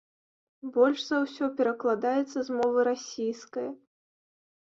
[0.75, 3.69] Больш за ўсё перакладаецца з мовы расійскае.